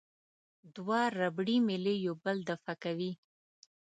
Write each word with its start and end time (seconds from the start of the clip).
دوه 0.75 0.99
ربړي 1.19 1.57
میلې 1.67 1.95
یو 2.05 2.15
بل 2.23 2.37
دفع 2.49 2.73
کوي. 2.83 3.11